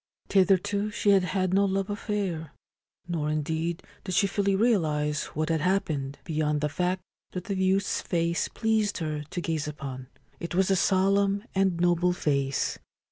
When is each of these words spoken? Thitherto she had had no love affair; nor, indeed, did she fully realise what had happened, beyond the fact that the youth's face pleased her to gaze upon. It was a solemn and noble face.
Thitherto 0.29 0.89
she 0.89 1.11
had 1.11 1.25
had 1.25 1.53
no 1.53 1.63
love 1.63 1.87
affair; 1.87 2.53
nor, 3.07 3.29
indeed, 3.29 3.83
did 4.03 4.15
she 4.15 4.25
fully 4.25 4.55
realise 4.55 5.25
what 5.35 5.49
had 5.49 5.61
happened, 5.61 6.17
beyond 6.23 6.61
the 6.61 6.69
fact 6.69 7.03
that 7.33 7.43
the 7.43 7.55
youth's 7.55 8.01
face 8.01 8.47
pleased 8.47 8.97
her 8.97 9.21
to 9.29 9.41
gaze 9.41 9.67
upon. 9.67 10.07
It 10.39 10.55
was 10.55 10.71
a 10.71 10.75
solemn 10.75 11.43
and 11.53 11.79
noble 11.79 12.13
face. 12.13 12.79